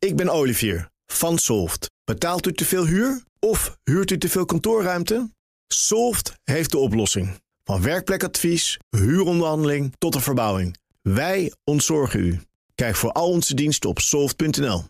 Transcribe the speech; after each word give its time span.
Ik 0.00 0.16
ben 0.16 0.28
Olivier 0.28 0.90
van 1.06 1.38
Solft. 1.38 1.90
Betaalt 2.04 2.46
u 2.46 2.52
te 2.52 2.64
veel 2.64 2.86
huur 2.86 3.22
of 3.38 3.76
huurt 3.84 4.10
u 4.10 4.18
te 4.18 4.28
veel 4.28 4.44
kantoorruimte? 4.44 5.30
Solft 5.66 6.32
heeft 6.44 6.70
de 6.70 6.78
oplossing. 6.78 7.40
Van 7.64 7.82
werkplekadvies, 7.82 8.78
huuronderhandeling 8.90 9.94
tot 9.98 10.12
de 10.12 10.20
verbouwing. 10.20 10.76
Wij 11.02 11.52
ontzorgen 11.64 12.20
u. 12.20 12.40
Kijk 12.74 12.96
voor 12.96 13.12
al 13.12 13.28
onze 13.28 13.54
diensten 13.54 13.90
op 13.90 13.98
soft.nl. 13.98 14.84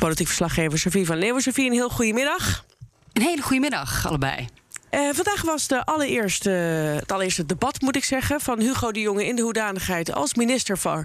Politiek 0.00 0.26
verslaggever 0.26 0.78
Sofie 0.78 1.06
van 1.06 1.18
Leeuwen. 1.18 1.42
Sofie, 1.42 1.66
een 1.66 1.72
heel 1.72 1.90
goede 1.90 2.12
middag. 2.12 2.64
Een 3.12 3.22
hele 3.22 3.42
goede 3.42 3.60
middag, 3.60 4.06
allebei. 4.06 4.48
Uh, 4.90 5.10
vandaag 5.12 5.42
was 5.42 5.66
de 5.66 5.84
allereerste, 5.84 6.50
het 6.50 7.12
allereerste 7.12 7.46
debat, 7.46 7.80
moet 7.80 7.96
ik 7.96 8.04
zeggen, 8.04 8.40
van 8.40 8.60
Hugo 8.60 8.92
de 8.92 9.00
Jonge 9.00 9.26
in 9.26 9.36
de 9.36 9.42
hoedanigheid 9.42 10.12
als 10.12 10.34
minister 10.34 10.78
voor 10.78 11.04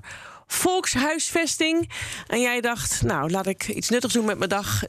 Volkshuisvesting. 0.51 1.89
En 2.27 2.41
jij 2.41 2.61
dacht, 2.61 3.01
nou, 3.01 3.29
laat 3.29 3.47
ik 3.47 3.67
iets 3.67 3.89
nuttigs 3.89 4.13
doen 4.13 4.25
met 4.25 4.37
mijn 4.37 4.49
dag. 4.49 4.83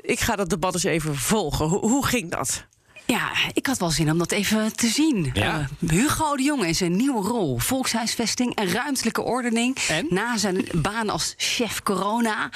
Ik 0.00 0.20
ga 0.20 0.36
dat 0.36 0.50
debat 0.50 0.74
eens 0.74 0.84
even 0.84 1.16
volgen. 1.16 1.66
Hoe, 1.66 1.80
hoe 1.80 2.06
ging 2.06 2.30
dat? 2.30 2.64
Ja, 3.06 3.30
ik 3.52 3.66
had 3.66 3.78
wel 3.78 3.90
zin 3.90 4.10
om 4.10 4.18
dat 4.18 4.32
even 4.32 4.76
te 4.76 4.86
zien. 4.86 5.30
Ja. 5.32 5.68
Uh, 5.80 5.90
Hugo 5.90 6.36
de 6.36 6.42
Jonge 6.42 6.66
in 6.66 6.74
zijn 6.74 6.96
nieuwe 6.96 7.28
rol. 7.28 7.58
Volkshuisvesting 7.58 8.54
en 8.54 8.72
ruimtelijke 8.72 9.22
ordening. 9.22 9.76
En? 9.88 10.06
Na 10.10 10.36
zijn 10.36 10.68
baan 10.72 11.10
als 11.10 11.34
chef 11.36 11.82
corona. 11.82 12.50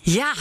Ja, 0.00 0.32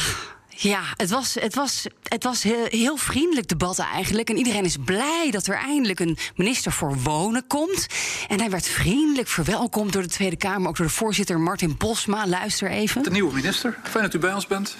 ja, 0.58 0.82
het 0.96 1.10
was, 1.10 1.34
het 1.40 1.56
was, 1.56 1.86
het 2.04 2.24
was 2.24 2.44
heel, 2.44 2.66
heel 2.70 2.98
vriendelijk 2.98 3.48
debat 3.48 3.80
eigenlijk. 3.80 4.30
En 4.30 4.38
iedereen 4.38 4.66
is 4.66 4.78
blij 4.86 5.28
dat 5.32 5.48
er 5.48 5.56
eindelijk 5.56 6.00
een 6.00 6.18
minister 6.36 6.72
voor 6.72 6.98
wonen 6.98 7.48
komt. 7.48 7.88
En 8.28 8.40
hij 8.40 8.50
werd 8.50 8.68
vriendelijk 8.68 9.28
verwelkomd 9.28 9.94
door 9.94 10.02
de 10.02 10.08
Tweede 10.08 10.36
Kamer, 10.36 10.70
ook 10.70 10.78
door 10.78 10.86
de 10.86 10.92
voorzitter 10.92 11.40
Martin 11.40 11.78
Bosma. 11.78 12.28
Luister 12.28 12.70
even. 12.70 13.04
De 13.04 13.12
nieuwe 13.12 13.34
minister. 13.34 13.78
Fijn 13.84 14.04
dat 14.04 14.14
u 14.14 14.20
bij 14.20 14.34
ons 14.34 14.48
bent. 14.48 14.78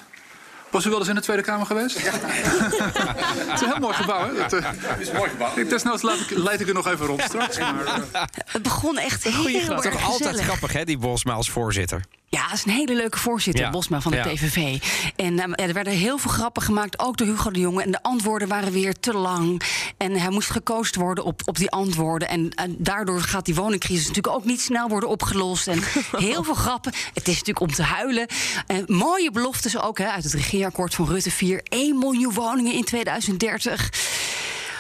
Was 0.70 0.86
u 0.86 0.90
wel 0.90 1.00
eens 1.00 1.08
in 1.08 1.16
de 1.16 1.22
Tweede 1.22 1.44
Kamer 1.44 1.66
geweest? 1.66 2.00
Ja. 2.00 2.12
het 2.22 3.54
is 3.54 3.62
een 3.62 3.68
heel 3.68 3.80
mooi 3.80 3.94
gebouw, 3.94 4.28
hè? 4.28 4.42
Het, 4.42 4.54
uh, 4.54 4.60
het 4.66 5.00
is 5.00 5.10
een 5.10 5.16
mooi 5.16 5.30
gebouw. 5.30 5.58
Ik, 5.58 5.70
desnoods 5.70 6.02
leid 6.02 6.20
ik, 6.20 6.30
leid 6.38 6.62
ik 6.62 6.68
er 6.68 6.74
nog 6.74 6.88
even 6.88 7.06
rond 7.06 7.22
straks. 7.22 7.58
Maar, 7.58 7.86
uh... 7.86 8.24
Het 8.46 8.62
begon 8.62 8.98
echt 8.98 9.24
heel 9.24 9.48
erg 9.48 9.66
Toch 9.66 9.84
gezellig. 9.84 10.06
altijd 10.06 10.40
grappig, 10.40 10.74
hè, 10.74 10.84
die 10.84 10.98
Bosma 10.98 11.34
als 11.34 11.50
voorzitter. 11.50 12.02
Ja, 12.36 12.44
dat 12.48 12.54
is 12.58 12.66
een 12.66 12.72
hele 12.72 12.96
leuke 12.96 13.18
voorzitter, 13.18 13.64
Ja. 13.64 13.70
Bosma 13.70 14.02
van 14.02 14.12
de 14.12 14.18
Ja. 14.18 14.24
PVV. 14.24 14.78
En 15.16 15.36
ja, 15.36 15.48
er 15.56 15.74
werden 15.74 15.94
heel 15.94 16.18
veel 16.18 16.32
grappen 16.32 16.62
gemaakt, 16.64 17.00
ook 17.00 17.18
door 17.18 17.28
Hugo 17.28 17.52
de 17.52 17.60
Jonge. 17.60 17.84
En 17.84 17.92
de 17.92 18.04
antwoorden 18.04 18.48
waren 18.48 18.72
weer 18.72 19.00
te 19.00 19.14
lang. 19.14 19.62
En 19.98 20.12
hij 20.20 20.30
moest 20.30 20.50
gekozen 20.50 21.00
worden 21.00 21.24
op, 21.24 21.42
op 21.46 21.58
die 21.58 21.70
antwoorden. 21.72 22.30
En, 22.30 22.50
en 22.56 22.76
daardoor 22.78 23.22
gaat 23.22 23.46
die 23.46 23.56
woningcrisis 23.56 24.08
natuurlijk 24.08 24.36
ook 24.36 24.46
niet 24.46 24.62
snel 24.62 24.88
worden 24.88 25.10
opgelost. 25.10 25.68
En 25.68 25.80
heel 26.12 26.44
veel 26.44 26.54
grappen. 26.54 26.94
Het 27.14 27.28
is 27.28 27.34
natuurlijk 27.34 27.60
om 27.60 27.74
te 27.74 27.84
huilen. 27.84 28.28
En 28.68 28.84
mooie 28.88 29.32
beloftes 29.32 29.80
ook 29.80 29.98
hè, 29.98 30.08
uit 30.08 30.24
het 30.24 30.34
regeerakkoord 30.34 30.96
van 30.96 31.08
Rutte 31.08 31.32
4. 31.32 31.62
1 31.64 31.98
miljoen 32.00 32.34
woningen 32.34 32.74
in 32.74 32.84
2030. 32.84 33.90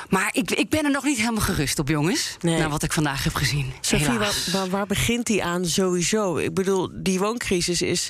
Maar 0.09 0.29
ik, 0.31 0.51
ik 0.51 0.69
ben 0.69 0.85
er 0.85 0.91
nog 0.91 1.03
niet 1.03 1.17
helemaal 1.17 1.41
gerust 1.41 1.79
op, 1.79 1.87
jongens. 1.87 2.37
Nee. 2.41 2.59
Na 2.59 2.69
wat 2.69 2.83
ik 2.83 2.91
vandaag 2.91 3.23
heb 3.23 3.33
gezien. 3.33 3.73
Sophie, 3.81 4.17
waar, 4.17 4.35
waar, 4.51 4.69
waar 4.69 4.85
begint 4.85 5.25
die 5.25 5.43
aan 5.43 5.65
sowieso? 5.65 6.37
Ik 6.37 6.53
bedoel, 6.53 6.89
die 6.93 7.19
wooncrisis 7.19 7.81
is 7.81 8.09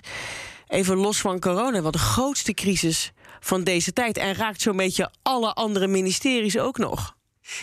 even 0.68 0.98
los 0.98 1.18
van 1.20 1.40
corona 1.40 1.82
wel 1.82 1.92
de 1.92 1.98
grootste 1.98 2.54
crisis 2.54 3.12
van 3.40 3.64
deze 3.64 3.94
tijd. 3.94 4.18
En 4.18 4.36
raakt 4.36 4.62
zo'n 4.62 4.78
beetje 4.78 5.12
alle 5.22 5.54
andere 5.54 5.88
ministeries 5.88 6.58
ook 6.58 6.78
nog. 6.78 7.15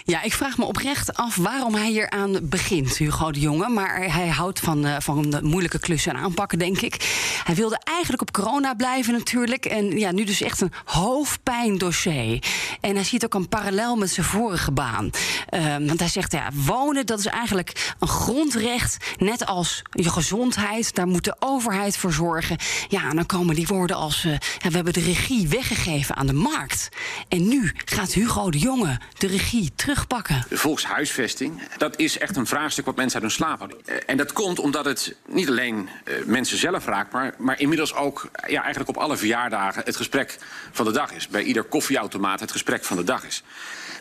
Ja, 0.05 0.22
ik 0.22 0.33
vraag 0.33 0.58
me 0.58 0.64
oprecht 0.64 1.14
af 1.14 1.36
waarom 1.36 1.75
hij 1.75 1.88
hier 1.91 2.11
aan 2.11 2.38
begint, 2.42 2.97
Hugo 2.97 3.30
de 3.30 3.41
Jonge. 3.41 3.69
Maar 3.69 4.12
hij 4.12 4.28
houdt 4.28 4.61
van, 4.61 4.86
eh, 4.86 4.97
van 4.98 5.30
de 5.30 5.42
moeilijke 5.42 5.78
klussen 5.78 6.16
aanpakken, 6.16 6.58
denk 6.58 6.80
ik. 6.80 7.20
Hij 7.44 7.55
wilde 7.55 7.80
eigenlijk 7.84 8.22
op 8.22 8.33
corona 8.33 8.75
blijven 8.75 9.12
natuurlijk. 9.12 9.64
En 9.64 9.98
ja, 9.98 10.12
nu 10.12 10.25
dus 10.25 10.41
echt 10.42 10.60
een 10.60 10.72
hoofdpijndossier. 10.84 12.42
En 12.80 12.94
hij 12.94 13.05
ziet 13.05 13.25
ook 13.25 13.34
een 13.34 13.48
parallel 13.48 13.97
met 13.97 14.10
zijn 14.10 14.27
vorige 14.27 14.72
baan. 14.72 15.10
Ehm, 15.48 15.87
want 15.87 15.99
hij 15.99 16.09
zegt, 16.09 16.32
ja, 16.32 16.49
wonen 16.53 17.06
dat 17.06 17.19
is 17.19 17.26
eigenlijk 17.26 17.94
een 17.99 18.09
grondrecht. 18.09 18.97
Net 19.19 19.47
als 19.47 19.82
je 19.91 20.10
gezondheid, 20.10 20.94
daar 20.94 21.06
moet 21.06 21.25
de 21.25 21.37
overheid 21.38 21.97
voor 21.97 22.12
zorgen. 22.12 22.56
Ja, 22.88 23.09
en 23.10 23.16
dan 23.16 23.26
komen 23.26 23.54
die 23.54 23.66
woorden 23.66 23.97
als... 23.97 24.25
eh, 24.25 24.32
we 24.59 24.75
hebben 24.75 24.93
de 24.93 25.00
regie 25.00 25.49
weggegeven 25.49 26.16
aan 26.16 26.26
de 26.26 26.32
markt. 26.32 26.88
En 27.28 27.49
nu 27.49 27.72
gaat 27.84 28.12
Hugo 28.12 28.50
de 28.50 28.59
Jonge 28.59 29.00
de 29.19 29.26
regie 29.26 29.72
terugpakken. 29.75 30.44
De 30.49 30.56
volkshuisvesting, 30.56 31.62
dat 31.77 31.99
is 31.99 32.19
echt 32.19 32.37
een 32.37 32.47
vraagstuk 32.47 32.84
wat 32.84 32.97
mensen 32.97 33.15
uit 33.15 33.22
hun 33.22 33.47
slaap 33.47 33.59
hadden. 33.59 33.78
Eh, 33.84 33.97
En 34.06 34.16
dat 34.16 34.33
komt 34.33 34.59
omdat 34.59 34.84
het 34.84 35.15
niet 35.27 35.49
alleen 35.49 35.88
eh, 36.05 36.15
mensen 36.25 36.59
zelf 36.59 36.87
raakt, 36.87 37.12
maar, 37.12 37.34
maar 37.38 37.60
inmiddels 37.60 37.94
ook 37.94 38.28
eh, 38.32 38.50
ja, 38.50 38.61
eigenlijk 38.62 38.97
op 38.97 39.03
alle 39.03 39.16
verjaardagen 39.16 39.82
het 39.84 39.97
gesprek 39.97 40.38
van 40.72 40.84
de 40.84 40.93
dag 40.93 41.12
is. 41.12 41.28
Bij 41.28 41.43
ieder 41.43 41.62
koffieautomaat 41.62 42.41
het 42.41 42.53
gesprek 42.53 42.84
van 42.84 42.97
de 42.97 43.05
dag 43.05 43.25
is. 43.25 43.43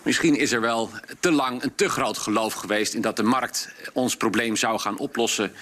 Misschien 0.04 0.36
is 0.36 0.52
er 0.52 0.62
wel 0.62 0.90
te 1.20 1.32
lang 1.32 1.64
een 1.64 1.76
te 1.76 1.90
groot 1.90 2.18
geloof 2.18 2.54
geweest 2.54 2.94
in 2.94 3.02
dat 3.02 3.16
de 3.16 3.24
markt 3.24 3.70
ons 3.94 4.18
probleem 4.18 4.56
zou 4.56 4.80
gaan 4.80 4.98
oplossen 4.98 5.54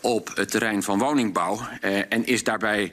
op 0.00 0.30
het 0.34 0.50
terrein 0.50 0.82
van 0.82 0.98
woningbouw. 0.98 1.60
En 2.08 2.26
is 2.26 2.44
daarbij 2.44 2.92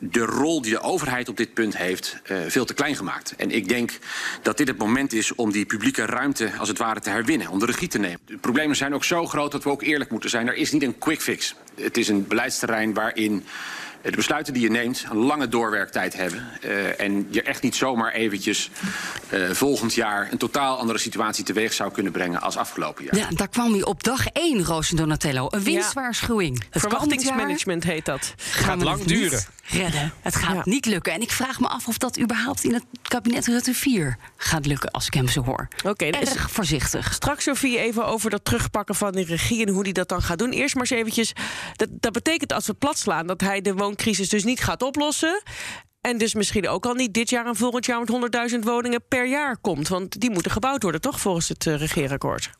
de 0.00 0.24
rol 0.24 0.62
die 0.62 0.72
de 0.72 0.80
overheid 0.80 1.28
op 1.28 1.36
dit 1.36 1.54
punt 1.54 1.76
heeft 1.76 2.16
eh, 2.24 2.36
veel 2.48 2.64
te 2.64 2.74
klein 2.74 2.96
gemaakt. 2.96 3.34
En 3.36 3.50
ik 3.50 3.68
denk 3.68 3.98
dat 4.42 4.56
dit 4.56 4.68
het 4.68 4.78
moment 4.78 5.12
is 5.12 5.34
om 5.34 5.52
die 5.52 5.66
publieke 5.66 6.06
ruimte 6.06 6.50
als 6.58 6.68
het 6.68 6.78
ware 6.78 7.00
te 7.00 7.10
herwinnen, 7.10 7.48
om 7.48 7.58
de 7.58 7.66
regie 7.66 7.88
te 7.88 7.98
nemen. 7.98 8.20
De 8.26 8.36
problemen 8.36 8.76
zijn 8.76 8.94
ook 8.94 9.04
zo 9.04 9.26
groot 9.26 9.52
dat 9.52 9.64
we 9.64 9.70
ook 9.70 9.82
eerlijk 9.82 10.10
moeten 10.10 10.30
zijn. 10.30 10.46
Er 10.46 10.54
is 10.54 10.72
niet 10.72 10.82
een 10.82 10.98
quick 10.98 11.20
fix. 11.20 11.54
Het 11.74 11.96
is 11.96 12.08
een 12.08 12.26
beleidsterrein 12.26 12.94
waarin 12.94 13.44
eh, 13.44 13.91
de 14.02 14.10
besluiten 14.16 14.52
die 14.52 14.62
je 14.62 14.70
neemt 14.70 15.04
een 15.10 15.16
lange 15.16 15.48
doorwerktijd 15.48 16.14
hebben. 16.14 16.48
eh, 16.60 17.00
en 17.00 17.26
je 17.30 17.42
echt 17.42 17.62
niet 17.62 17.74
zomaar 17.76 18.12
eventjes 18.12 18.70
eh, 19.28 19.50
volgend 19.50 19.94
jaar 19.94 20.28
een 20.32 20.38
totaal 20.38 20.78
andere 20.78 20.98
situatie 20.98 21.44
teweeg 21.44 21.72
zou 21.72 21.92
kunnen 21.92 22.12
brengen 22.12 22.40
als 22.40 22.56
afgelopen 22.56 23.04
jaar. 23.04 23.16
Ja, 23.16 23.28
daar 23.30 23.48
kwam 23.48 23.72
hij 23.72 23.84
op 23.84 24.02
dag 24.02 24.26
1, 24.26 24.64
Roos 24.64 24.90
en 24.90 24.96
Donatello. 24.96 25.46
Een 25.50 25.62
winstwaarschuwing. 25.62 26.54
Het 26.58 26.66
jaar 26.72 26.80
Verwachtingsmanagement 26.82 27.84
heet 27.84 28.04
dat. 28.04 28.34
gaan 28.36 28.78
we 28.78 28.84
lang 28.84 28.98
het 28.98 29.08
duren. 29.08 29.30
niet 29.30 29.48
redden. 29.82 30.12
Het 30.20 30.36
gaat 30.36 30.54
Ja. 30.54 30.62
niet 30.64 30.86
lukken. 30.86 31.12
En 31.12 31.20
ik 31.20 31.30
vraag 31.30 31.60
me 31.60 31.68
af 31.68 31.88
of 31.88 31.98
dat 31.98 32.18
überhaupt 32.20 32.64
in 32.64 32.74
het 32.74 32.84
kabinet 33.12 33.46
Rutte 33.46 33.74
4 33.74 34.16
gaat 34.36 34.66
lukken, 34.66 34.90
als 34.90 35.06
ik 35.06 35.14
hem 35.14 35.28
zo 35.28 35.42
hoor. 35.44 35.68
Oké, 35.84 36.04
is- 36.04 36.34
Erg 36.34 36.50
voorzichtig. 36.50 37.12
Straks, 37.12 37.44
Sophie, 37.44 37.78
even 37.78 38.06
over 38.06 38.30
dat 38.30 38.44
terugpakken 38.44 38.94
van 38.94 39.12
de 39.12 39.24
regie 39.24 39.66
en 39.66 39.72
hoe 39.72 39.84
die 39.84 39.92
dat 39.92 40.08
dan 40.08 40.22
gaat 40.22 40.38
doen. 40.38 40.50
Eerst 40.50 40.74
maar 40.74 40.82
eens 40.90 41.00
eventjes. 41.00 41.32
Dat, 41.76 41.88
dat 41.90 42.12
betekent 42.12 42.52
als 42.52 42.66
we 42.66 42.74
plat 42.74 42.98
slaan 42.98 43.26
dat 43.26 43.40
hij 43.40 43.60
de 43.60 43.74
wooncrisis 43.74 44.28
dus 44.28 44.44
niet 44.44 44.60
gaat 44.60 44.82
oplossen. 44.82 45.42
En 46.00 46.18
dus 46.18 46.34
misschien 46.34 46.68
ook 46.68 46.86
al 46.86 46.94
niet 46.94 47.14
dit 47.14 47.30
jaar 47.30 47.46
en 47.46 47.56
volgend 47.56 47.86
jaar 47.86 48.00
met 48.00 48.10
100.000 48.52 48.58
woningen 48.64 49.02
per 49.08 49.26
jaar 49.28 49.56
komt. 49.58 49.88
Want 49.88 50.20
die 50.20 50.30
moeten 50.30 50.50
gebouwd 50.50 50.82
worden, 50.82 51.00
toch, 51.00 51.20
volgens 51.20 51.48
het 51.48 51.66
eh, 51.66 51.76
regeerakkoord? 51.76 52.50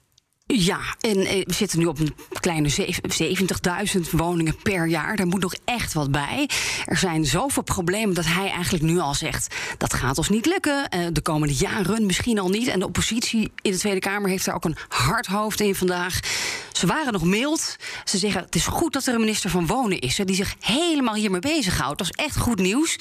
Ja, 0.55 0.81
en 1.01 1.17
eh, 1.17 1.45
we 1.45 1.53
zitten 1.55 1.79
nu 1.79 1.85
op 1.85 1.99
een 1.99 2.15
kleine 2.41 2.69
zeven- 2.69 3.11
70.000 3.13 4.11
woningen 4.11 4.57
per 4.63 4.87
jaar. 4.87 5.17
Daar 5.17 5.27
moet 5.27 5.41
nog 5.41 5.55
echt 5.65 5.93
wat 5.93 6.11
bij. 6.11 6.49
Er 6.85 6.97
zijn 6.97 7.25
zoveel 7.25 7.63
problemen 7.63 8.15
dat 8.15 8.27
hij 8.27 8.51
eigenlijk 8.51 8.85
nu 8.85 8.99
al 8.99 9.15
zegt... 9.15 9.55
dat 9.79 9.95
gaat 9.95 10.19
ons 10.19 10.29
niet 10.29 10.47
lukken, 10.47 10.89
eh, 10.89 11.01
de 11.13 11.21
komende 11.21 11.55
jaren 11.55 12.07
misschien 12.07 12.39
al 12.39 12.49
niet. 12.49 12.69
En 12.69 12.79
de 12.79 12.87
oppositie 12.87 13.53
in 13.63 13.71
de 13.71 13.79
Tweede 13.79 14.01
Kamer 14.01 14.31
heeft 14.31 14.45
daar 14.45 14.55
ook 14.55 14.65
een 14.65 14.77
hard 14.89 15.27
hoofd 15.27 15.61
in 15.61 15.75
vandaag. 15.75 16.21
Ze 16.73 16.87
waren 16.87 17.13
nog 17.13 17.25
mild. 17.25 17.77
Ze 18.05 18.19
zeggen, 18.19 18.41
het 18.41 18.55
is 18.55 18.67
goed 18.67 18.93
dat 18.93 19.07
er 19.07 19.15
een 19.15 19.21
minister 19.21 19.51
van 19.51 19.67
Wonen 19.67 19.99
is... 19.99 20.19
hè, 20.19 20.25
die 20.25 20.37
zich 20.37 20.55
helemaal 20.61 21.15
hiermee 21.15 21.41
bezighoudt. 21.41 21.99
Dat 21.99 22.11
is 22.17 22.25
echt 22.25 22.37
goed 22.37 22.59
nieuws. 22.59 22.99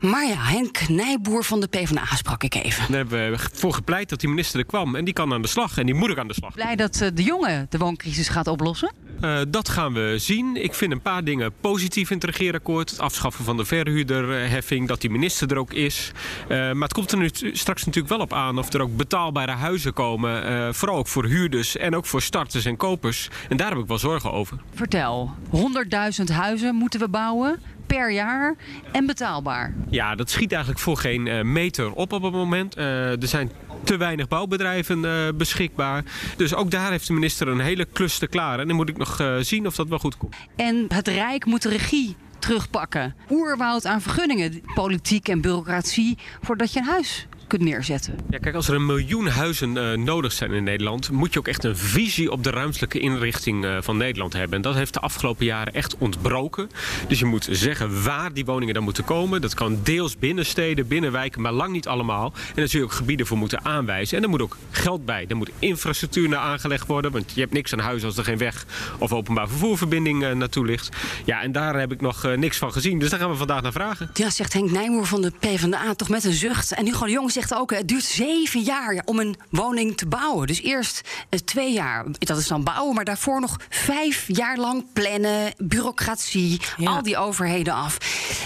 Maar 0.00 0.26
ja, 0.26 0.36
Henk 0.36 0.88
Nijboer 0.88 1.44
van 1.44 1.60
de 1.60 1.66
PvdA 1.66 2.04
sprak 2.16 2.42
ik 2.42 2.54
even. 2.54 2.84
Daar 2.88 2.96
hebben 2.96 3.30
we 3.30 3.48
voor 3.52 3.74
gepleit 3.74 4.08
dat 4.08 4.20
die 4.20 4.28
minister 4.28 4.58
er 4.58 4.66
kwam. 4.66 4.96
En 4.96 5.04
die 5.04 5.14
kan 5.14 5.32
aan 5.32 5.42
de 5.42 5.48
slag. 5.48 5.78
En 5.78 5.86
die 5.86 5.94
moet 5.94 6.10
ook 6.10 6.18
aan 6.18 6.28
de 6.28 6.34
slag. 6.34 6.54
Blij 6.54 6.76
dat 6.76 7.00
eh, 7.00 7.08
de 7.14 7.22
jongen 7.22 7.66
de 7.70 7.78
wooncrisis 7.78 8.28
gaat 8.28 8.46
oplossen. 8.46 8.92
Eh, 9.24 9.40
dat 9.48 9.68
gaan 9.68 9.92
we 9.92 10.14
zien. 10.18 10.64
Ik 10.64 10.74
vind 10.74 10.92
een 10.92 11.00
paar 11.00 11.24
dingen 11.24 11.52
positief 11.60 12.10
in 12.10 12.16
het 12.16 12.24
regeerakkoord. 12.24 12.90
Het 12.90 13.00
afschaffen 13.00 13.44
van 13.44 13.56
de 13.56 13.64
verhuurderheffing. 13.64 14.88
Dat 14.88 15.00
die 15.00 15.10
minister 15.10 15.50
er 15.50 15.58
ook 15.58 15.72
is. 15.72 16.12
Eh, 16.42 16.48
maar 16.48 16.82
het 16.82 16.92
komt 16.92 17.12
er 17.12 17.18
nu 17.18 17.30
straks 17.52 17.84
natuurlijk 17.84 18.14
wel 18.14 18.22
op 18.22 18.32
aan 18.32 18.58
of 18.58 18.72
er 18.72 18.82
ook 18.82 18.96
betaalbare 18.96 19.52
huizen 19.52 19.92
komen. 19.92 20.44
eh, 20.44 20.72
vooral 20.72 20.96
ook 20.96 21.08
voor 21.08 21.24
huurders 21.24 21.76
en 21.76 21.96
ook 21.96 22.06
voor 22.06 22.22
starters 22.22 22.64
en 22.64 22.76
kopers. 22.76 23.28
En 23.48 23.56
daar 23.56 23.68
heb 23.68 23.78
ik 23.78 23.86
wel 23.86 23.98
zorgen 23.98 24.32
over. 24.32 24.58
Vertel, 24.74 25.30
100.000 25.50 26.28
huizen 26.28 26.74
moeten 26.74 27.00
we 27.00 27.08
bouwen 27.08 27.60
per 27.86 28.12
jaar 28.12 28.54
en 28.92 29.06
betaalbaar. 29.06 29.74
Ja, 29.90 30.14
dat 30.14 30.30
schiet 30.30 30.52
eigenlijk 30.52 30.82
voor 30.82 30.96
geen 30.96 31.52
meter 31.52 31.92
op 31.92 32.12
op 32.12 32.22
het 32.22 32.32
moment. 32.32 32.76
Er 32.76 33.16
zijn 33.20 33.50
te 33.84 33.96
weinig 33.96 34.28
bouwbedrijven 34.28 35.04
eh, 35.04 35.34
beschikbaar. 35.34 36.04
Dus 36.36 36.54
ook 36.54 36.70
daar 36.70 36.90
heeft 36.90 37.06
de 37.06 37.12
minister 37.12 37.48
een 37.48 37.60
hele 37.60 37.84
klus 37.84 38.18
te 38.18 38.26
klaren. 38.26 38.60
En 38.60 38.66
dan 38.66 38.76
moet 38.76 38.88
ik 38.88 38.96
nog 38.96 39.20
eh, 39.20 39.36
zien 39.40 39.66
of 39.66 39.74
dat 39.74 39.88
wel 39.88 39.98
goed 39.98 40.16
komt. 40.16 40.36
En 40.56 40.84
het 40.88 41.08
Rijk 41.08 41.44
moet 41.44 41.62
de 41.62 41.68
regie 41.68 42.16
terugpakken. 42.38 43.14
Oerwoud 43.30 43.86
aan 43.86 44.00
vergunningen, 44.00 44.62
politiek 44.74 45.28
en 45.28 45.40
bureaucratie... 45.40 46.18
voordat 46.42 46.72
je 46.72 46.78
een 46.78 46.86
huis 46.86 47.26
kunt 47.46 47.62
neerzetten. 47.62 48.14
Ja, 48.30 48.38
kijk, 48.38 48.54
als 48.54 48.68
er 48.68 48.74
een 48.74 48.86
miljoen 48.86 49.26
huizen 49.26 49.76
eh, 49.76 49.98
nodig 49.98 50.32
zijn 50.32 50.52
in 50.52 50.64
Nederland, 50.64 51.10
moet 51.10 51.32
je 51.32 51.38
ook 51.38 51.48
echt 51.48 51.64
een 51.64 51.76
visie 51.76 52.30
op 52.30 52.44
de 52.44 52.50
ruimtelijke 52.50 52.98
inrichting 52.98 53.64
eh, 53.64 53.76
van 53.80 53.96
Nederland 53.96 54.32
hebben. 54.32 54.56
En 54.56 54.62
dat 54.62 54.74
heeft 54.74 54.92
de 54.92 55.00
afgelopen 55.00 55.44
jaren 55.44 55.74
echt 55.74 55.96
ontbroken. 55.98 56.70
Dus 57.08 57.18
je 57.18 57.24
moet 57.24 57.48
zeggen 57.50 58.02
waar 58.02 58.32
die 58.32 58.44
woningen 58.44 58.74
dan 58.74 58.82
moeten 58.82 59.04
komen. 59.04 59.40
Dat 59.40 59.54
kan 59.54 59.78
deels 59.82 60.18
binnen 60.18 60.46
steden, 60.46 60.88
binnen 60.88 61.12
wijken, 61.12 61.40
maar 61.40 61.52
lang 61.52 61.72
niet 61.72 61.88
allemaal. 61.88 62.32
En 62.48 62.54
daar 62.54 62.68
zul 62.68 62.80
je 62.80 62.86
ook 62.86 62.92
gebieden 62.92 63.26
voor 63.26 63.38
moeten 63.38 63.64
aanwijzen. 63.64 64.16
En 64.16 64.22
er 64.22 64.28
moet 64.28 64.42
ook 64.42 64.56
geld 64.70 65.04
bij. 65.04 65.24
Er 65.28 65.36
moet 65.36 65.50
infrastructuur 65.58 66.28
naar 66.28 66.38
aangelegd 66.38 66.86
worden, 66.86 67.12
want 67.12 67.32
je 67.34 67.40
hebt 67.40 67.52
niks 67.52 67.72
aan 67.72 67.78
huis 67.78 68.04
als 68.04 68.16
er 68.16 68.24
geen 68.24 68.38
weg 68.38 68.66
of 68.98 69.12
openbaar 69.12 69.48
vervoerverbinding 69.48 70.24
eh, 70.24 70.32
naartoe 70.32 70.66
ligt. 70.66 70.88
Ja, 71.24 71.42
en 71.42 71.52
daar 71.52 71.78
heb 71.78 71.92
ik 71.92 72.00
nog 72.00 72.36
niks 72.36 72.58
van 72.58 72.72
gezien. 72.72 72.98
Dus 72.98 73.10
daar 73.10 73.20
gaan 73.20 73.30
we 73.30 73.36
vandaag 73.36 73.62
naar 73.62 73.72
vragen. 73.72 74.10
Ja, 74.14 74.30
zegt 74.30 74.52
Henk 74.52 74.70
Nijmoer 74.70 75.06
van 75.06 75.22
de 75.22 75.32
PvdA 75.38 75.94
toch 75.94 76.08
met 76.08 76.24
een 76.24 76.32
zucht. 76.32 76.72
En 76.72 76.84
Hugo 76.84 77.04
de 77.04 77.12
Jong 77.12 77.32
zegt 77.34 77.54
ook, 77.54 77.70
het 77.70 77.88
duurt 77.88 78.04
zeven 78.04 78.60
jaar 78.60 79.02
om 79.04 79.18
een 79.18 79.36
woning 79.50 79.96
te 79.96 80.06
bouwen. 80.06 80.46
Dus 80.46 80.62
eerst 80.62 81.00
eh, 81.28 81.38
twee 81.38 81.72
jaar, 81.72 82.04
dat 82.18 82.38
is 82.38 82.46
dan 82.46 82.64
bouwen... 82.64 82.94
maar 82.94 83.04
daarvoor 83.04 83.40
nog 83.40 83.56
vijf 83.68 84.24
jaar 84.26 84.56
lang 84.56 84.84
plannen, 84.92 85.52
bureaucratie... 85.56 86.60
Ja. 86.76 86.90
al 86.90 87.02
die 87.02 87.16
overheden 87.16 87.74
af. 87.74 87.98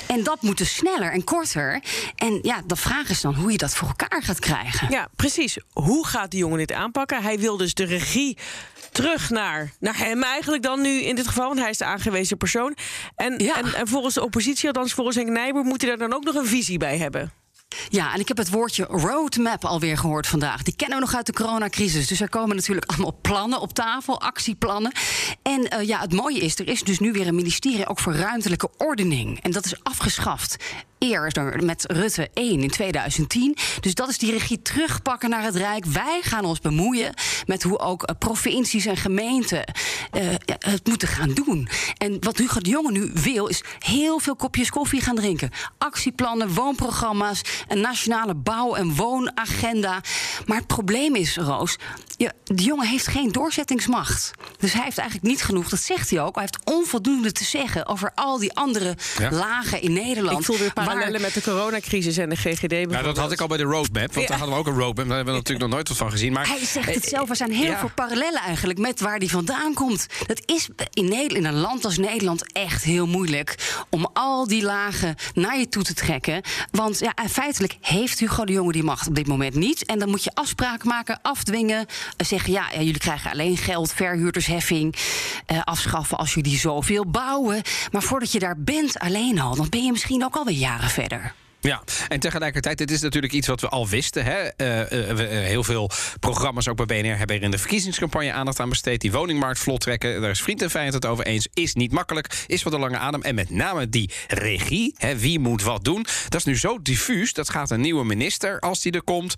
En 0.06 0.22
dat 0.22 0.42
moet 0.42 0.58
dus 0.58 0.74
sneller 0.74 1.12
en 1.12 1.24
korter. 1.24 1.82
En 2.16 2.38
ja, 2.42 2.62
de 2.66 2.76
vraag 2.76 3.08
is 3.08 3.20
dan 3.20 3.34
hoe 3.34 3.52
je 3.52 3.58
dat 3.58 3.74
voor 3.74 3.88
elkaar 3.88 4.22
gaat 4.22 4.38
krijgen. 4.38 4.90
Ja, 4.90 5.08
precies. 5.16 5.58
Hoe 5.72 6.06
gaat 6.06 6.30
die 6.30 6.40
jongen 6.40 6.58
dit 6.58 6.72
aanpakken? 6.72 7.22
Hij 7.22 7.38
wil 7.38 7.56
dus 7.56 7.74
de 7.74 7.84
regie 7.84 8.36
terug 8.92 9.30
naar, 9.30 9.72
naar 9.80 9.98
hem 9.98 10.22
eigenlijk 10.22 10.62
dan 10.62 10.80
nu 10.80 11.00
in 11.02 11.14
dit 11.16 11.26
geval, 11.26 11.46
want 11.46 11.60
hij 11.60 11.70
is 11.70 11.78
de 11.78 11.84
aangewezen 11.84 12.36
persoon. 12.36 12.76
En, 13.16 13.38
Ja. 13.38 13.56
en, 13.56 13.74
en 13.74 13.88
volgens 13.88 14.14
de 14.14 14.22
oppositie, 14.22 14.66
althans 14.66 14.92
volgens 14.92 15.16
Henk 15.16 15.28
Nijboer, 15.28 15.64
moet 15.64 15.80
hij 15.80 15.90
daar 15.90 16.08
dan 16.08 16.16
ook 16.16 16.24
nog 16.24 16.34
een 16.34 16.46
visie 16.46 16.78
bij 16.78 16.98
hebben. 16.98 17.32
Ja, 17.88 18.14
en 18.14 18.20
ik 18.20 18.28
heb 18.28 18.36
het 18.36 18.50
woordje 18.50 18.84
roadmap 18.84 19.64
alweer 19.64 19.98
gehoord 19.98 20.26
vandaag. 20.26 20.62
Die 20.62 20.76
kennen 20.76 20.98
we 20.98 21.04
nog 21.04 21.14
uit 21.14 21.26
de 21.26 21.32
coronacrisis. 21.32 22.06
Dus 22.06 22.20
er 22.20 22.28
komen 22.28 22.56
natuurlijk 22.56 22.86
allemaal 22.90 23.18
plannen 23.22 23.60
op 23.60 23.72
tafel, 23.72 24.20
actieplannen. 24.20 24.92
En 25.42 25.70
eh, 25.70 25.86
ja, 25.86 26.00
het 26.00 26.12
mooie 26.12 26.40
is, 26.40 26.58
er 26.58 26.68
is 26.68 26.82
dus 26.82 26.98
nu 26.98 27.12
weer 27.12 27.26
een 27.26 27.34
ministerie 27.34 27.86
ook 27.86 27.98
voor 27.98 28.14
ruimtelijke 28.14 28.70
ordening. 28.76 29.42
En 29.42 29.50
dat 29.50 29.64
is 29.64 29.74
afgeschaft. 29.82 30.56
Eerder 30.98 31.64
met 31.64 31.84
Rutte 31.86 32.28
1 32.34 32.62
in 32.62 32.70
2010. 32.70 33.56
Dus 33.80 33.94
dat 33.94 34.08
is 34.08 34.18
die 34.18 34.32
regie 34.32 34.62
terugpakken 34.62 35.30
naar 35.30 35.42
het 35.42 35.56
Rijk. 35.56 35.84
Wij 35.84 36.18
gaan 36.22 36.44
ons 36.44 36.60
bemoeien 36.60 37.14
met 37.46 37.62
hoe 37.62 37.78
ook 37.78 38.02
eh, 38.02 38.14
provincies 38.18 38.86
en 38.86 38.96
gemeenten 38.96 39.64
eh, 40.10 40.26
het 40.58 40.86
moeten 40.86 41.08
gaan 41.08 41.30
doen. 41.32 41.68
En 41.96 42.16
wat 42.20 42.36
Hugo 42.36 42.60
de 42.60 42.70
Jonge 42.70 42.90
nu 42.90 43.10
wil, 43.14 43.46
is 43.46 43.62
heel 43.78 44.18
veel 44.18 44.36
kopjes 44.36 44.70
koffie 44.70 45.00
gaan 45.00 45.14
drinken. 45.14 45.50
Actieplannen, 45.78 46.54
woonprogramma's, 46.54 47.40
een 47.68 47.80
nationale 47.80 48.34
bouw- 48.34 48.74
en 48.74 48.94
woonagenda. 48.94 50.00
Maar 50.46 50.56
het 50.56 50.66
probleem 50.66 51.14
is, 51.14 51.36
Roos, 51.36 51.76
ja, 52.16 52.32
de 52.44 52.62
jongen 52.62 52.86
heeft 52.86 53.06
geen 53.06 53.32
doorzettingsmacht. 53.32 54.30
Dus 54.58 54.72
hij 54.72 54.82
heeft 54.84 54.98
eigenlijk 54.98 55.28
niet 55.28 55.42
genoeg, 55.42 55.68
dat 55.68 55.80
zegt 55.80 56.10
hij 56.10 56.20
ook. 56.20 56.34
Hij 56.34 56.44
heeft 56.44 56.64
onvoldoende 56.76 57.32
te 57.32 57.44
zeggen 57.44 57.86
over 57.86 58.12
al 58.14 58.38
die 58.38 58.52
andere 58.54 58.96
Ja. 59.18 59.30
lagen 59.30 59.82
in 59.82 59.92
Nederland. 59.92 60.38
Ik 60.38 60.44
voel 60.44 60.58
weer 60.58 60.72
parallellen 60.88 61.20
met 61.20 61.34
de 61.34 61.42
coronacrisis 61.42 62.16
en 62.16 62.28
de 62.28 62.36
GGD. 62.36 62.70
Nou, 62.90 63.02
dat 63.04 63.16
had 63.16 63.32
ik 63.32 63.40
al 63.40 63.46
bij 63.46 63.56
de 63.56 63.62
roadmap. 63.62 64.14
Want 64.14 64.20
Ja. 64.20 64.26
daar 64.26 64.38
hadden 64.38 64.54
we 64.56 64.60
ook 64.60 64.66
een 64.66 64.80
roadmap. 64.80 65.06
Daar 65.06 65.16
hebben 65.16 65.34
we 65.34 65.40
natuurlijk 65.40 65.66
nog 65.66 65.74
nooit 65.74 65.88
wat 65.88 65.96
van 65.96 66.10
gezien. 66.10 66.32
Maar 66.32 66.46
Hij 66.48 66.64
zegt 66.64 66.94
het 66.94 67.04
eh, 67.04 67.10
zelf, 67.10 67.30
er 67.30 67.36
zijn 67.36 67.52
heel 67.52 67.70
ja. 67.70 67.78
veel 67.78 67.90
parallellen 67.94 68.40
eigenlijk 68.40 68.78
met 68.78 69.00
waar 69.00 69.16
hij 69.18 69.28
vandaan 69.28 69.74
komt. 69.74 70.06
Dat 70.26 70.42
is 70.44 70.68
in, 70.92 71.04
Nederland, 71.04 71.32
in 71.32 71.44
een 71.44 71.60
land 71.60 71.84
als 71.84 71.98
Nederland 71.98 72.52
echt 72.52 72.84
heel 72.84 73.06
moeilijk 73.06 73.54
om 73.90 74.08
al 74.12 74.46
die 74.46 74.62
lagen 74.62 75.14
naar 75.34 75.58
je 75.58 75.68
toe 75.68 75.82
te 75.82 75.94
trekken. 75.94 76.42
Want 76.70 76.98
ja, 76.98 77.12
en 77.14 77.28
feitelijk 77.30 77.76
heeft 77.80 78.18
Hugo 78.18 78.44
de 78.44 78.52
Jonge 78.52 78.72
die 78.72 78.82
macht 78.82 79.06
op 79.08 79.14
dit 79.14 79.26
moment 79.26 79.54
niet. 79.54 79.84
En 79.84 79.98
dan 79.98 80.08
moet 80.08 80.24
je 80.24 80.30
afspraken 80.34 80.88
maken, 80.88 81.18
afdwingen. 81.22 81.86
eh, 82.16 82.26
Zeggen 82.26 82.52
ja, 82.52 82.66
ja, 82.72 82.78
jullie 82.78 82.98
krijgen 82.98 83.30
alleen 83.30 83.56
geld, 83.56 83.92
verhuurdersheffing. 83.92 84.94
eh, 85.46 85.60
afschaffen 85.64 86.18
als 86.18 86.34
jullie 86.34 86.58
zoveel 86.58 87.06
bouwen. 87.06 87.62
Maar 87.92 88.02
voordat 88.02 88.32
je 88.32 88.38
daar 88.38 88.54
bent 88.58 88.98
alleen 88.98 89.40
al, 89.40 89.54
dan 89.56 89.68
ben 89.68 89.84
je 89.84 89.92
misschien 89.92 90.24
ook 90.24 90.36
alweer 90.36 90.54
jaren 90.56 90.77
verder. 90.80 91.34
Ja, 91.60 91.82
en 92.08 92.20
tegelijkertijd, 92.20 92.78
dit 92.78 92.90
is 92.90 93.00
natuurlijk 93.00 93.32
iets 93.32 93.46
wat 93.46 93.60
we 93.60 93.68
al 93.68 93.88
wisten. 93.88 94.24
Hè? 94.24 94.32
Eh, 94.32 95.18
heel 95.46 95.64
veel 95.64 95.90
programma's, 96.20 96.68
ook 96.68 96.86
bij 96.86 97.02
BNR, 97.02 97.18
hebben 97.18 97.36
er 97.36 97.42
in 97.42 97.50
de 97.50 97.58
verkiezingscampagne 97.58 98.32
aandacht 98.32 98.60
aan 98.60 98.68
besteed. 98.68 99.00
Die 99.00 99.12
woningmarkt 99.12 99.58
vlot 99.58 99.80
trekken, 99.80 100.20
daar 100.20 100.30
is 100.30 100.42
vriend 100.42 100.62
en 100.62 100.70
vijand 100.70 100.94
het 100.94 101.06
over 101.06 101.26
eens. 101.26 101.48
Is 101.54 101.74
niet 101.74 101.92
makkelijk, 101.92 102.44
is 102.46 102.62
wat 102.62 102.72
een 102.72 102.80
lange 102.80 102.98
adem. 102.98 103.22
En 103.22 103.34
met 103.34 103.50
name 103.50 103.88
die 103.88 104.10
regie, 104.28 104.94
hè, 104.96 105.18
wie 105.18 105.38
moet 105.38 105.62
wat 105.62 105.84
doen, 105.84 106.06
dat 106.28 106.40
is 106.40 106.44
nu 106.44 106.56
zo 106.56 106.82
diffuus. 106.82 107.32
Dat 107.32 107.50
gaat 107.50 107.70
een 107.70 107.80
nieuwe 107.80 108.04
minister, 108.04 108.60
als 108.60 108.82
die 108.82 108.92
er 108.92 109.02
komt 109.02 109.34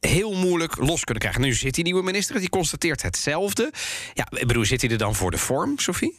heel 0.00 0.34
moeilijk 0.34 0.76
los 0.76 1.04
kunnen 1.04 1.22
krijgen. 1.22 1.42
Nu 1.42 1.54
zit 1.54 1.74
die 1.74 1.84
nieuwe 1.84 2.02
minister, 2.02 2.38
die 2.38 2.48
constateert 2.48 3.02
hetzelfde. 3.02 3.72
Ja, 4.14 4.26
ik 4.30 4.46
bedoel, 4.46 4.64
zit 4.64 4.80
hij 4.80 4.90
er 4.90 4.98
dan 4.98 5.14
voor 5.14 5.30
de 5.30 5.38
vorm, 5.38 5.78
Sophie? 5.78 6.18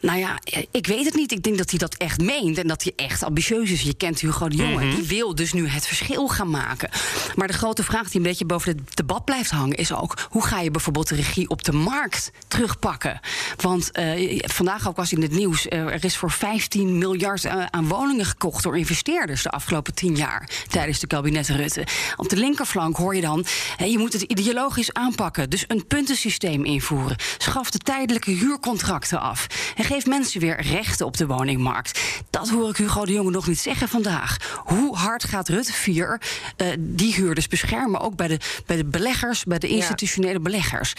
Nou 0.00 0.18
ja, 0.18 0.38
ik 0.70 0.86
weet 0.86 1.04
het 1.04 1.14
niet. 1.14 1.32
Ik 1.32 1.42
denk 1.42 1.58
dat 1.58 1.70
hij 1.70 1.78
dat 1.78 1.94
echt 1.94 2.20
meent 2.20 2.58
en 2.58 2.66
dat 2.66 2.82
hij 2.82 2.92
echt 2.96 3.22
ambitieus 3.22 3.70
is. 3.70 3.82
Je 3.82 3.94
kent 3.94 4.20
Hugo 4.20 4.48
de 4.48 4.56
Jonge. 4.56 4.84
Mhm. 4.84 4.94
Die 4.94 5.06
wil 5.06 5.34
dus 5.34 5.52
nu 5.52 5.68
het 5.68 5.86
verschil 5.86 6.28
gaan 6.28 6.50
maken. 6.50 6.90
Maar 7.36 7.46
de 7.46 7.52
grote 7.52 7.84
vraag 7.84 8.08
die 8.10 8.16
een 8.16 8.26
beetje 8.26 8.44
boven 8.44 8.76
het 8.76 8.96
debat 8.96 9.24
blijft 9.24 9.50
hangen... 9.50 9.76
is 9.76 9.92
ook, 9.92 10.26
hoe 10.30 10.46
ga 10.46 10.60
je 10.60 10.70
bijvoorbeeld 10.70 11.08
de 11.08 11.14
regie 11.14 11.48
op 11.48 11.64
de 11.64 11.72
markt 11.72 12.30
terugpakken? 12.48 13.20
Want 13.56 13.90
eh, 13.90 14.38
vandaag 14.42 14.88
ook 14.88 14.96
was 14.96 15.12
in 15.12 15.22
het 15.22 15.32
nieuws... 15.32 15.68
eh, 15.68 15.78
er 15.78 16.04
is 16.04 16.16
voor 16.16 16.30
15 16.30 16.98
miljard 16.98 17.44
eh, 17.44 17.64
aan 17.70 17.88
woningen 17.88 18.24
gekocht 18.26 18.62
door 18.62 18.78
investeerders... 18.78 19.42
de 19.42 19.50
afgelopen 19.50 19.94
10 19.94 20.16
jaar 20.16 20.50
tijdens 20.68 20.98
de 20.98 21.06
kabinet 21.06 21.48
Rutte. 21.48 21.86
Op 22.16 22.28
de 22.28 22.36
linkerflank 22.36 22.96
hoor 22.96 23.14
je 23.14 23.20
dan... 23.20 23.44
je 23.86 23.98
moet 23.98 24.12
het 24.12 24.22
ideologisch 24.22 24.92
aanpakken. 24.92 25.50
Dus 25.50 25.64
een 25.68 25.86
puntensysteem 25.86 26.64
invoeren. 26.64 27.16
Schaf 27.38 27.70
de 27.70 27.78
tijdelijke 27.78 28.30
huurcontracten 28.30 29.20
af. 29.20 29.46
En 29.76 29.84
geef 29.90 30.06
mensen 30.06 30.40
weer 30.40 30.60
rechten 30.60 31.06
op 31.06 31.16
de 31.16 31.26
woningmarkt. 31.26 32.00
Dat 32.30 32.48
hoor 32.48 32.68
ik 32.68 32.76
Hugo 32.76 33.04
de 33.04 33.12
Jonge 33.12 33.30
nog 33.30 33.46
niet 33.46 33.58
zeggen 33.58 33.88
vandaag. 33.88 34.60
Hoe 34.64 34.96
hard 34.96 35.24
gaat 35.24 35.48
Rutte 35.48 35.72
4 35.72 36.20
eh, 36.56 36.66
die 36.78 37.14
huurders 37.14 37.48
beschermen? 37.48 38.00
Ook 38.00 38.16
bij 38.16 38.28
de, 38.28 38.38
bij 38.66 38.76
de 38.76 38.84
beleggers, 38.84 39.44
bij 39.44 39.58
de 39.58 39.68
institutionele 39.68 40.40
beleggers. 40.40 40.92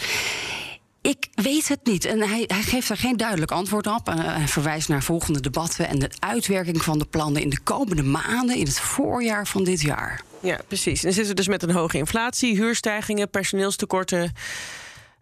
Ik 1.00 1.28
weet 1.34 1.68
het 1.68 1.80
niet. 1.84 2.04
En 2.04 2.20
hij, 2.20 2.44
hij 2.46 2.62
geeft 2.62 2.88
daar 2.88 2.96
geen 2.96 3.16
duidelijk 3.16 3.50
antwoord 3.50 3.86
op. 3.86 4.08
En 4.08 4.18
hij 4.18 4.48
verwijst 4.48 4.88
naar 4.88 5.02
volgende 5.02 5.40
debatten 5.40 5.88
en 5.88 5.98
de 5.98 6.10
uitwerking 6.18 6.82
van 6.82 6.98
de 6.98 7.06
plannen 7.06 7.42
in 7.42 7.50
de 7.50 7.60
komende 7.60 8.02
maanden, 8.02 8.56
in 8.56 8.66
het 8.66 8.80
voorjaar 8.80 9.46
van 9.46 9.64
dit 9.64 9.80
jaar. 9.80 10.22
Ja, 10.40 10.60
precies. 10.68 10.98
En 10.98 11.04
dan 11.04 11.12
zitten 11.12 11.28
we 11.28 11.34
dus 11.34 11.48
met 11.48 11.62
een 11.62 11.70
hoge 11.70 11.98
inflatie, 11.98 12.56
huurstijgingen, 12.56 13.30
personeelstekorten. 13.30 14.32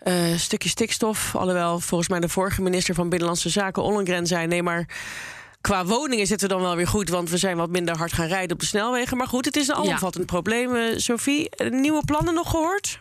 Eh 0.01 0.37
stukje 0.37 0.69
stikstof. 0.69 1.37
Alhoewel 1.37 1.81
volgens 1.81 2.09
mij 2.09 2.21
de 2.21 2.29
vorige 2.29 2.63
minister 2.63 2.95
van 2.95 3.09
Binnenlandse 3.09 3.49
Zaken, 3.49 3.83
Ollengren, 3.83 4.27
zei: 4.27 4.47
nee, 4.47 4.63
maar 4.63 4.87
qua 5.61 5.85
woningen 5.85 6.27
zitten 6.27 6.49
we 6.49 6.55
dan 6.55 6.63
wel 6.63 6.77
weer 6.77 6.89
goed, 6.89 7.09
want 7.09 7.31
we 7.31 7.37
zijn 7.37 7.57
wat 7.57 7.71
minder 7.71 7.97
hard 7.97 8.13
gaan 8.13 8.27
rijden 8.27 8.53
op 8.53 8.61
de 8.61 8.67
snelwegen. 8.67 9.17
Maar 9.17 9.27
goed, 9.27 9.45
het 9.45 9.57
is 9.57 9.69
een 9.69 9.75
alomvattend 9.75 10.27
probleem. 10.27 10.75
Eh, 10.75 10.97
Sophie, 10.97 11.51
eh, 11.51 11.71
nieuwe 11.71 12.05
plannen 12.05 12.35
nog 12.35 12.51
gehoord? 12.51 13.01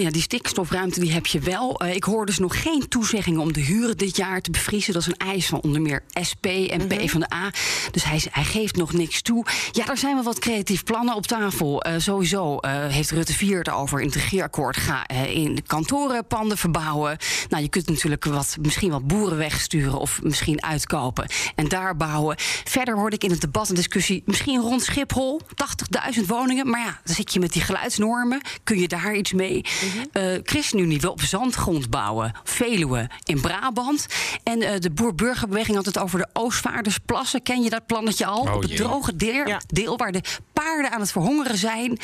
Ja, 0.00 0.10
die 0.10 0.22
stikstofruimte 0.22 1.00
die 1.00 1.12
heb 1.12 1.26
je 1.26 1.38
wel. 1.38 1.80
Eh, 1.80 1.94
ik 1.94 2.04
hoor 2.04 2.26
dus 2.26 2.38
nog 2.38 2.62
geen 2.62 2.88
toezeggingen 2.88 3.40
om 3.40 3.52
de 3.52 3.60
huren 3.60 3.96
dit 3.96 4.16
jaar 4.16 4.40
te 4.40 4.50
bevriezen. 4.50 4.92
Dat 4.92 5.02
is 5.02 5.08
een 5.08 5.26
eis 5.26 5.46
van 5.46 5.60
onder 5.60 5.80
meer 5.80 6.02
SP 6.28 6.46
en 6.46 6.86
PvdA. 6.86 7.50
Dus 7.90 8.04
hij, 8.04 8.22
hij 8.30 8.44
geeft 8.44 8.76
nog 8.76 8.92
niks 8.92 9.22
toe. 9.22 9.46
Ja, 9.72 9.88
er 9.88 9.96
zijn 9.96 10.14
wel 10.14 10.24
wat 10.24 10.38
creatief 10.38 10.84
plannen 10.84 11.14
op 11.14 11.26
tafel. 11.26 11.82
Eh, 11.82 11.94
sowieso 11.98 12.58
eh, 12.58 12.86
heeft 12.86 13.10
Rutte 13.10 13.32
4 13.32 13.58
het 13.58 13.70
over 13.70 14.00
in 14.00 14.06
het 14.06 14.14
regeerakkoord. 14.14 14.76
Ga 14.76 15.08
in 15.08 15.54
de 15.54 15.62
kantorenpanden 15.62 16.58
verbouwen. 16.58 17.16
Nou, 17.48 17.62
je 17.62 17.68
kunt 17.68 17.88
natuurlijk 17.88 18.24
wat, 18.24 18.56
misschien 18.60 18.90
wat 18.90 19.06
boeren 19.06 19.38
wegsturen 19.38 19.98
of 19.98 20.22
misschien 20.22 20.62
uitkopen 20.62 21.26
en 21.54 21.68
daar 21.68 21.96
bouwen. 21.96 22.36
Verder 22.64 22.96
hoorde 22.96 23.16
ik 23.16 23.24
in 23.24 23.30
het 23.30 23.40
debat 23.40 23.68
een 23.68 23.74
discussie, 23.74 24.22
misschien 24.26 24.60
rond 24.60 24.82
Schiphol, 24.82 25.40
80.000 26.18 26.26
woningen. 26.26 26.70
Maar 26.70 26.80
ja, 26.80 27.00
dan 27.04 27.14
zit 27.14 27.32
je 27.32 27.40
met 27.40 27.52
die 27.52 27.62
geluidsnormen. 27.62 28.40
Kun 28.64 28.78
je 28.78 28.88
daar 28.88 29.14
iets 29.14 29.32
mee? 29.32 29.64
Eh 30.12 30.22
ChristenUnie 30.42 31.00
wil 31.00 31.10
op 31.10 31.20
zandgrond 31.20 31.90
bouwen. 31.90 32.32
Veluwe 32.44 33.08
in 33.24 33.40
Brabant. 33.40 34.06
En 34.42 34.62
eh, 34.62 34.80
de 34.80 34.90
boer-burgerbeweging 34.90 35.76
had 35.76 35.86
het 35.86 35.98
over 35.98 36.18
de 36.18 36.28
Oostvaardersplassen. 36.32 37.42
Ken 37.42 37.62
je 37.62 37.70
dat 37.70 37.86
plannetje 37.86 38.26
al? 38.26 38.40
Oh, 38.40 38.54
op 38.54 38.62
het 38.62 38.76
droge 38.76 39.16
deel, 39.16 39.46
Ja. 39.46 39.60
deel 39.66 39.96
waar 39.96 40.12
de 40.12 40.20
paarden 40.64 40.92
aan 40.92 41.00
het 41.00 41.12
verhongeren 41.12 41.58
zijn. 41.58 41.98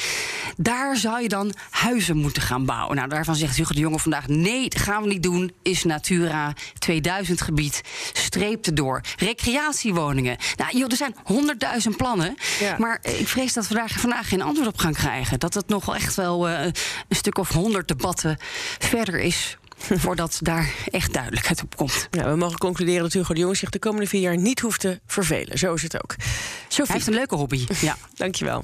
Daar 0.57 0.97
zou 0.97 1.23
je 1.23 1.29
dan 1.29 1.55
huizen 1.71 2.17
moeten 2.17 2.43
gaan 2.43 2.65
bouwen. 2.65 2.97
Nou, 2.97 3.09
daarvan 3.09 3.35
zegt 3.35 3.57
Hugo 3.57 3.75
de 3.75 3.81
Jonge 3.81 3.99
vandaag... 3.99 4.29
nee, 4.29 4.69
dat 4.69 4.81
gaan 4.81 5.03
we 5.03 5.09
niet 5.09 5.23
doen. 5.23 5.53
Is 5.63 5.85
Natura 5.85 6.53
2000 6.79 7.41
gebied. 7.41 7.81
Streep 8.13 8.67
erdoor. 8.67 9.01
Recreatiewoningen. 9.17 10.37
Nou, 10.57 10.77
joh, 10.77 10.91
er 10.91 10.97
zijn 10.97 11.15
honderdduizend 11.25 11.97
plannen. 11.97 12.37
Ja. 12.61 12.77
Maar 12.79 12.99
ik 13.03 13.29
vrees 13.29 13.53
dat 13.53 13.69
we 13.69 13.75
daar 13.75 13.91
vandaag 13.97 14.29
geen 14.29 14.43
antwoord 14.43 14.69
op 14.69 14.79
gaan 14.79 14.93
krijgen. 14.93 15.39
Dat 15.39 15.55
het 15.55 15.69
nog 15.69 15.85
wel 15.85 15.95
echt 15.95 16.15
wel 16.15 16.49
eh, 16.49 16.65
een 17.09 17.17
stuk 17.17 17.39
of 17.39 17.49
honderd 17.49 17.89
debatten 17.89 18.37
verder 18.79 19.21
is... 19.21 19.59
voordat 20.05 20.39
daar 20.41 20.75
echt 20.91 21.13
duidelijkheid 21.13 21.63
op 21.63 21.77
komt. 21.77 22.09
Ja, 22.11 22.31
we 22.31 22.37
mogen 22.37 22.59
concluderen 22.59 23.03
dat 23.03 23.13
Hugo 23.13 23.35
de 23.35 23.41
Jonge 23.41 23.55
zich 23.55 23.71
de 23.71 23.79
komende 23.79 24.07
vier 24.07 24.21
jaar 24.21 24.37
niet 24.37 24.61
hoeft 24.61 24.81
te 24.81 25.01
vervelen. 25.07 25.59
Zo 25.59 25.75
is 25.75 25.83
het 25.83 26.03
ook. 26.03 26.15
Hij 26.17 26.27
Sophie, 26.69 26.95
heeft 26.95 27.07
een 27.07 27.15
leuke 27.15 27.35
hobby. 27.35 27.67
Ja. 27.81 27.97
dankjewel. 28.15 28.63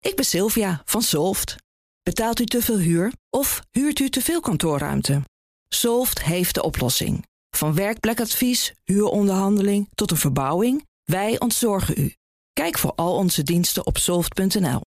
Ik 0.00 0.16
ben 0.16 0.24
Sylvia 0.24 0.82
van 0.84 1.02
Solft. 1.02 1.56
Betaalt 2.02 2.40
u 2.40 2.44
te 2.44 2.62
veel 2.62 2.78
huur 2.78 3.12
of 3.30 3.62
huurt 3.70 3.98
u 3.98 4.08
te 4.08 4.22
veel 4.22 4.40
kantoorruimte? 4.40 5.22
Solft 5.68 6.22
heeft 6.22 6.54
de 6.54 6.62
oplossing. 6.62 7.26
Van 7.50 7.74
werkplekadvies, 7.74 8.72
huuronderhandeling 8.84 9.88
tot 9.94 10.10
een 10.10 10.16
verbouwing, 10.16 10.86
wij 11.04 11.40
ontzorgen 11.40 12.00
u. 12.00 12.14
Kijk 12.52 12.78
voor 12.78 12.92
al 12.94 13.14
onze 13.14 13.42
diensten 13.42 13.86
op 13.86 13.98
soft.nl. 13.98 14.80